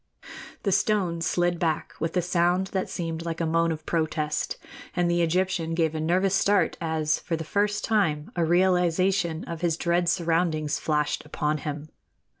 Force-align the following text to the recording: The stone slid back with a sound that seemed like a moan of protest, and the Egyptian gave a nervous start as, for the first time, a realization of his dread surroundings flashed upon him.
The 0.63 0.71
stone 0.71 1.21
slid 1.21 1.59
back 1.59 1.93
with 1.99 2.17
a 2.17 2.23
sound 2.23 2.69
that 2.73 2.89
seemed 2.89 3.23
like 3.23 3.39
a 3.39 3.45
moan 3.45 3.71
of 3.71 3.85
protest, 3.85 4.57
and 4.95 5.11
the 5.11 5.21
Egyptian 5.21 5.75
gave 5.75 5.93
a 5.93 5.99
nervous 6.01 6.33
start 6.33 6.75
as, 6.81 7.19
for 7.19 7.35
the 7.35 7.43
first 7.43 7.83
time, 7.83 8.31
a 8.35 8.43
realization 8.43 9.43
of 9.43 9.61
his 9.61 9.77
dread 9.77 10.09
surroundings 10.09 10.79
flashed 10.79 11.23
upon 11.23 11.59
him. 11.59 11.89